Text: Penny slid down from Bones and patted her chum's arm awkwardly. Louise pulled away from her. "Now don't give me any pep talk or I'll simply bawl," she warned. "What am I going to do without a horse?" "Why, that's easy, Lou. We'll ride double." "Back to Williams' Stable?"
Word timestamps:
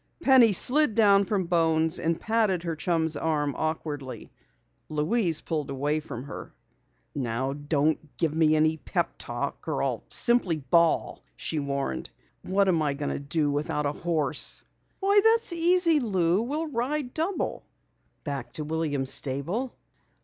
Penny 0.19 0.51
slid 0.51 0.95
down 0.95 1.25
from 1.25 1.45
Bones 1.45 1.99
and 1.99 2.19
patted 2.19 2.63
her 2.63 2.75
chum's 2.75 3.15
arm 3.15 3.53
awkwardly. 3.55 4.31
Louise 4.89 5.41
pulled 5.41 5.69
away 5.69 5.99
from 5.99 6.23
her. 6.23 6.55
"Now 7.13 7.53
don't 7.53 8.17
give 8.17 8.33
me 8.33 8.55
any 8.55 8.77
pep 8.77 9.11
talk 9.19 9.67
or 9.67 9.83
I'll 9.83 10.03
simply 10.09 10.57
bawl," 10.57 11.21
she 11.35 11.59
warned. 11.59 12.09
"What 12.41 12.67
am 12.67 12.81
I 12.81 12.95
going 12.95 13.11
to 13.11 13.19
do 13.19 13.51
without 13.51 13.85
a 13.85 13.91
horse?" 13.93 14.63
"Why, 15.01 15.21
that's 15.23 15.53
easy, 15.53 15.99
Lou. 15.99 16.41
We'll 16.41 16.65
ride 16.69 17.13
double." 17.13 17.63
"Back 18.23 18.53
to 18.53 18.63
Williams' 18.63 19.13
Stable?" 19.13 19.75